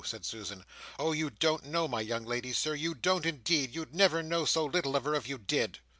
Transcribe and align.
said 0.03 0.25
Susan. 0.25 0.65
"Oh! 0.97 1.11
you 1.11 1.29
don't 1.29 1.63
know 1.65 1.87
my 1.87 2.01
young 2.01 2.25
lady 2.25 2.53
Sir 2.53 2.73
you 2.73 2.95
don't 2.95 3.23
indeed, 3.23 3.75
you'd 3.75 3.93
never 3.93 4.23
know 4.23 4.45
so 4.45 4.65
little 4.65 4.95
of 4.95 5.03
her, 5.03 5.13
if 5.13 5.29
you 5.29 5.37
did." 5.37 5.77